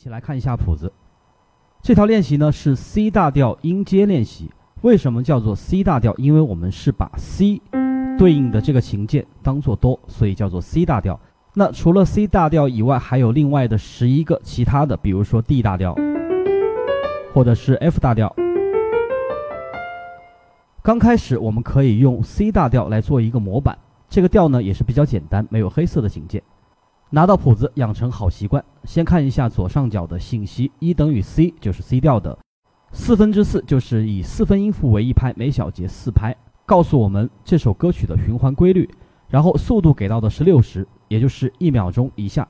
[0.00, 0.90] 一起来看一下谱子。
[1.82, 4.50] 这套练习呢是 C 大调音阶练习。
[4.80, 6.14] 为什么叫做 C 大调？
[6.16, 7.60] 因为我们是把 C
[8.18, 11.20] 对应的这个琴键当做哆，所以叫做 C 大调。
[11.52, 15.94] 那除了 C 大调以外，还有另外的十一个其他的，比如说 D 大调，
[17.34, 18.34] 或者是 F 大调。
[20.82, 23.76] 刚开始我们可以用 C 大调来做一个模板，
[24.08, 26.42] 这个调呢也是比较简单，没有黑色的琴键。
[27.12, 28.64] 拿到谱子，养成好习惯。
[28.84, 32.38] 先看一下左上角的信息：一等于 C 就是 C 调的，
[32.92, 38.88] 四分之四就是以四分音符为一拍，每小节四拍，告诉我们这首歌曲的循环规律。
[39.28, 42.46] 然后速度给到的是六十，也就是一秒钟一下。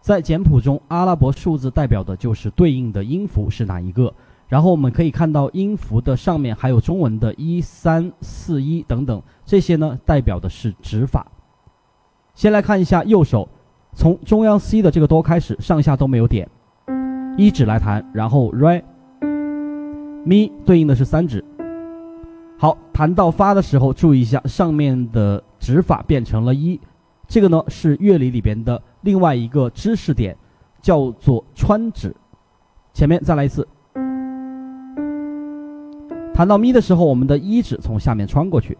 [0.00, 4.14] 在简谱中，阿拉伯数字代表的就是对应的音符是哪一个。
[4.48, 11.30] 然后我们可以看到音符的上面还有中文的一三四一等等，这些呢代表的是指法。
[12.34, 13.48] 先来看一下右手，
[13.94, 16.48] 从中央 C 的这个哆开始，上下都没有点，
[17.36, 18.82] 一指来弹，然后 Re、
[20.24, 21.44] Mi 对应的是三指。
[22.58, 26.80] 好，弹到发的时候，注意一下上面的指法变成了一，
[27.26, 30.36] 这个呢是乐理里边的另外一个知识点，
[30.80, 32.14] 叫做穿指。
[32.92, 33.66] 前面再来一次，
[36.34, 38.76] 弹到咪的时候，我们的一指从下面穿过去。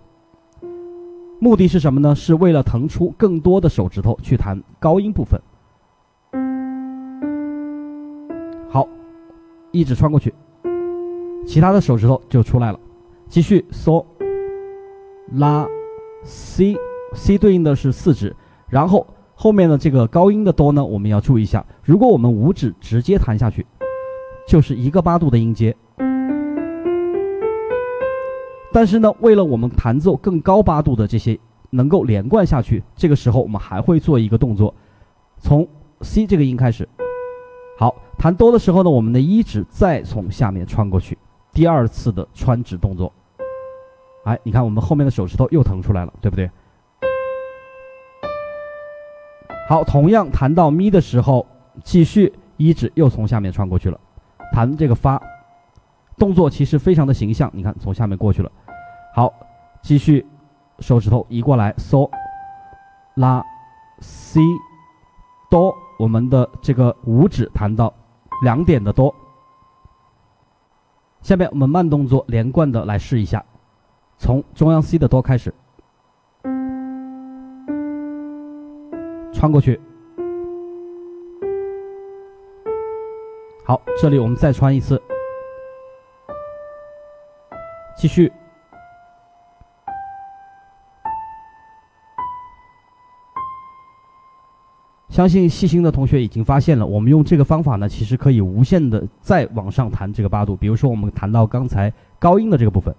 [1.42, 2.14] 目的是什么呢？
[2.14, 5.40] 是为了腾出更多的手指头去弹高音部分。
[8.68, 8.86] 好，
[9.72, 10.34] 一指穿过去，
[11.46, 12.78] 其他的手指头就出来了。
[13.26, 14.04] 继续嗦、
[15.32, 15.66] 拉、
[16.24, 18.36] C，C 对应的是四指，
[18.68, 21.64] 然后后面的这个高音的哆呢，我们要注意一下。
[21.82, 23.66] 如果我们五指直接弹下去，
[24.46, 25.74] 就是一个八度的音阶。
[28.72, 31.38] 但是呢，为了我们弹奏更高八度的这些
[31.70, 34.72] 能够连贯下去，这个时候我们还会做一个动作，
[35.38, 35.66] 从
[36.02, 36.88] C 这个音开始。
[37.76, 41.18] 好，弹哆的时候呢，我们的一指再从下面穿过去，
[41.52, 43.12] 第二次的穿指动作。
[44.24, 46.48] 哎，你看我们后面的手指头又腾出来了，对不对？
[49.68, 51.46] 好，同样弹到咪的时候，
[51.82, 53.98] 继续一指又从下面穿过去了，
[54.52, 55.20] 弹这个发。
[56.20, 58.52] 动作其实非常的形象，你看从下面过去了。
[59.14, 59.32] 好，
[59.80, 60.26] 继续，
[60.78, 62.08] 手指头移过来，嗦，
[63.14, 63.42] 拉
[64.00, 64.38] ，C，
[65.50, 67.92] 哆，我们的这个五指弹到
[68.44, 69.12] 两点的哆。
[71.22, 73.42] 下面我们慢动作连贯的来试一下，
[74.18, 75.54] 从中央 C 的哆开始，
[79.32, 79.80] 穿过去。
[83.64, 85.00] 好，这里我们再穿一次。
[88.00, 88.32] 继续，
[95.10, 100.56] 相信细心的同学已经发现了，我们用这个方法呢，其实可以无限的再往上弹这个八度。
[100.56, 102.94] 比如说，我们弹到刚才高音的这个部分，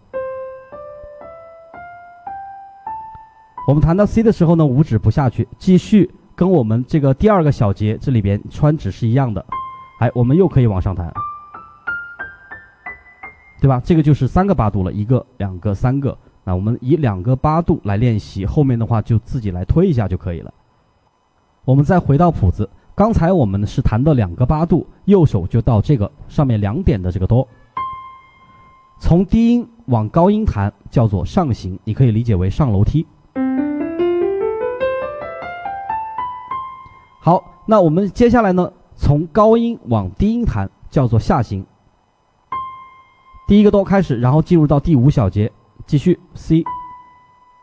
[3.68, 9.44] 我们弹到 C 的时候呢，五指不下去，继续跟我们这个第二个小节这里边穿指是一样的，
[10.00, 11.12] 哎，我们又可以往上弹。
[13.62, 13.80] 对吧？
[13.86, 16.18] 这个就是三个八度了，一个、两个、三个。
[16.44, 20.52] 那我们以两个八度来练习，后面的话就自己来推一下就可以了。
[21.64, 27.48] 我们再回到谱子，刚才我们是弹的两个八度，右手就到这个上面两点的这个哆，
[29.00, 33.06] 从低音往高音弹叫做上行，你可以理解为上楼梯。
[37.20, 41.64] 好，那我们接下来呢，从高音往低音弹叫做下行。
[43.52, 45.52] 第一个哆开始，然后进入到第五小节，
[45.86, 46.64] 继续 C、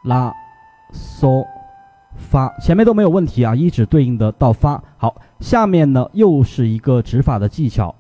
[0.05, 0.31] 拉、
[0.93, 1.43] 嗦、
[2.15, 4.85] 发，前面都没有问题啊，一指对应的到发。
[4.99, 7.95] 好，下面呢又是一个指法的技巧，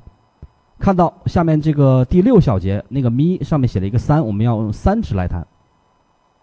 [0.79, 5.47] 看到下面这个第六小节那个咪上面写了一个三，我们要用三指来弹，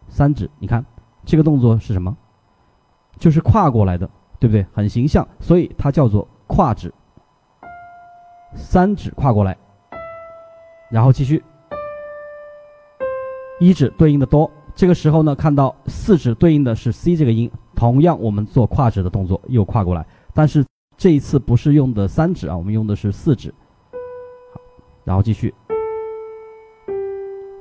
[0.08, 0.84] 三指，你看
[1.26, 2.18] 这个动作是什么？
[3.20, 4.66] 就是跨过来的，对不对？
[4.74, 6.92] 很形象，所以它叫做跨指，
[8.56, 9.56] 三指跨过来。
[10.92, 11.44] 然后继续，
[13.60, 20.66] 一指对应的哆，这个时候呢，看到四指对应的是 C 这个音，同样我们做跨指的动作，又跨过来，但是
[20.98, 23.54] 这一次不是用的三指啊，我们用的是四指。
[25.04, 25.54] 然后继续。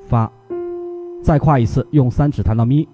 [0.06, 0.30] 发，
[1.22, 2.86] 再跨一次，用三指弹到咪，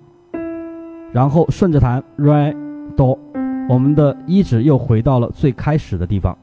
[1.13, 2.55] 然后顺着弹 Re、
[2.97, 3.19] 哆，
[3.69, 6.37] 我们的一指又回到了最开始的地方。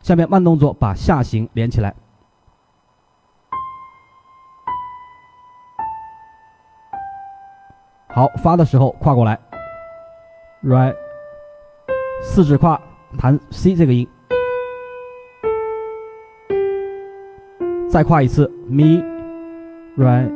[0.00, 1.94] 下面慢动作把下行连起来，
[8.08, 9.38] 好发的时候跨过来
[10.64, 10.94] ，right，
[12.22, 12.80] 四指跨
[13.18, 14.08] 弹 C 这个音，
[17.90, 19.04] 再跨一次 Mi、
[19.96, 20.28] Re、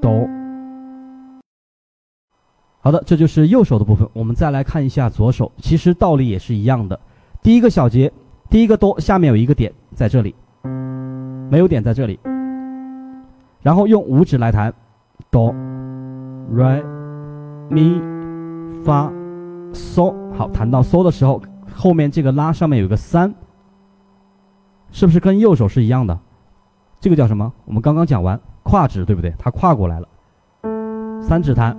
[0.00, 0.28] Do。
[2.80, 4.08] 好的，这就是右手的部分。
[4.12, 6.98] 我们再来看一下左手，其实道理也是一样的。
[7.42, 8.12] 第一个小节，
[8.48, 10.34] 第一个哆下面有一个点在这里，
[11.50, 12.18] 没有点在这里。
[13.62, 14.72] 然后用五指来弹
[15.30, 15.52] 哆、
[16.54, 16.84] Re、
[17.70, 18.00] Mi、
[18.84, 19.10] Fa、
[19.72, 20.14] So。
[20.36, 21.42] 好，弹到嗦的时候，
[21.74, 23.34] 后面这个拉上面有个三，
[24.92, 26.16] 是不是跟右手是一样的？
[27.00, 27.52] 这个叫什么？
[27.64, 29.34] 我们刚刚讲完跨指，对不对？
[29.38, 30.06] 它跨过来了，
[31.20, 31.76] 三指弹，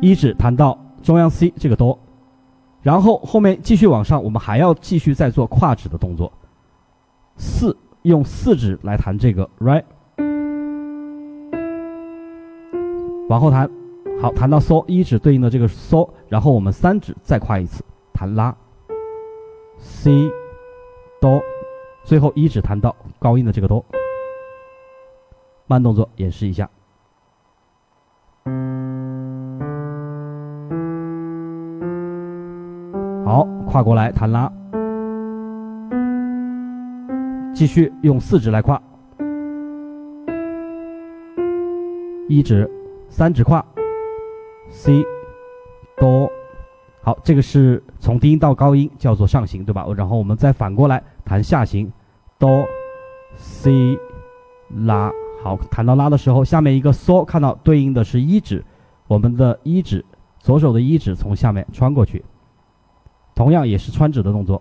[0.00, 1.98] 一指弹到中央 C 这个哆。
[2.88, 6.32] 然后后面继续往上，我们还要继续再做跨指的动作。
[7.36, 9.84] 四用四指来弹这个 right，
[13.28, 13.70] 往后弹，
[14.22, 18.56] 好，弹到 So，一指对应的这个 So，然后我们三指再跨一次，弹拉
[19.76, 20.10] C
[21.20, 21.42] 哆，
[22.04, 23.84] 最后一指弹到高音的这个哆。
[25.66, 26.70] 慢动作演示一下。
[33.28, 34.50] 好，跨过来弹拉，
[37.52, 38.80] 继续用四指来跨，
[42.26, 42.66] 一指、
[43.10, 43.62] 三指跨
[44.70, 45.04] ，C、
[45.98, 46.32] 哆，
[47.02, 49.86] 好，这个是从低音到高音叫做上行，对吧？
[49.94, 51.92] 然后我们再反过来弹下行，
[52.38, 52.64] 哆、
[53.36, 53.98] C、
[54.86, 58.64] 拉，好，弹到拉的时候，下面一个嗦，看到对应的是一指，
[59.06, 60.02] 我们的一指，
[60.38, 62.24] 左手的一指从下面穿过去。
[63.38, 64.60] 同样也是穿指的动作。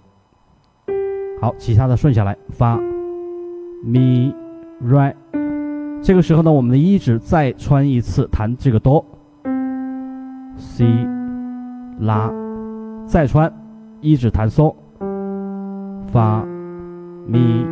[1.42, 2.80] 好，其他的顺下来，发、
[3.84, 4.32] 咪、
[4.84, 5.16] re。
[6.04, 9.04] 这个时候呢，我们的一指再穿一次，弹这个哆、
[10.58, 10.86] c、
[12.02, 12.32] 拉，
[13.08, 13.52] 再穿
[14.00, 14.72] 一指弹嗦、
[16.12, 16.46] 发、
[17.26, 17.66] 咪、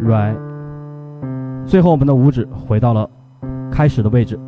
[0.00, 0.36] re。
[1.66, 3.10] 最后我们的五指回到了
[3.68, 4.38] 开始的位置。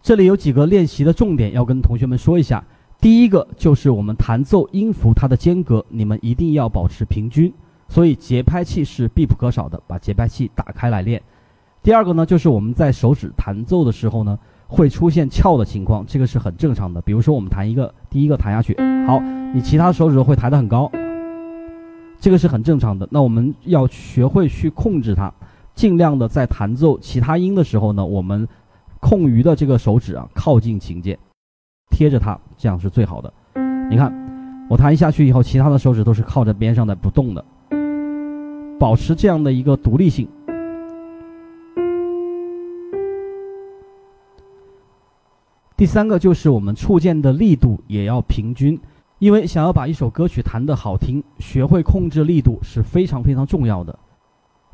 [0.00, 2.64] 这里有几个练习的重点要跟同学们说一下。
[3.04, 7.52] 第一个就是我们弹奏音符，它的间隔你们一定要保持平均，
[7.86, 11.20] 所以节拍器是必不可少的，把节拍器打开来练。
[11.82, 16.98] 第二个呢，就是我们在手指弹奏的时候呢，会出现翘的情况，这个是很正常的。
[17.02, 18.74] 比如说我们弹一个，第一个弹下去，
[19.06, 19.20] 好，
[19.52, 20.90] 你其他手指会弹得很高，
[22.18, 23.06] 这个是很正常的。
[23.10, 25.30] 那我们要学会去控制它，
[25.74, 28.48] 尽量的在弹奏其他音的时候呢，我们
[28.98, 31.18] 空余的这个手指啊，靠近琴键。
[31.90, 33.32] 贴着它，这样是最好的。
[33.90, 34.12] 你看，
[34.68, 37.44] 我弹下去以后，其他的手指都是靠着边上的不动的，
[38.78, 40.28] 保持这样的一个独立性。
[45.76, 48.80] 第三个就是我们触键的力度也要平均，
[49.18, 53.98] 因为想要把一首歌曲弹得好听，学会控制力度是非常非常重要的。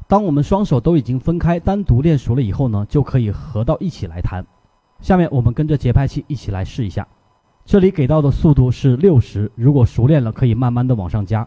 [0.07, 4.45] 当我们双手都已经分开，单独练熟了以后呢，就可以合到一起来弹。
[5.01, 7.07] 下面我们跟着节拍器一起来试一下，
[7.65, 11.47] 这里给到的速度是六十，如果熟练了可以慢慢的往上加。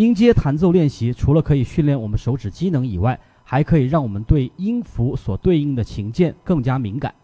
[0.00, 7.14] 音阶弹奏练习除了可以训练我们手指机能以外，还可以让我们对音符所对应的琴键更加敏感，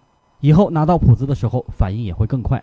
[0.41, 2.63] 以后拿到谱子的时候反应也会更快。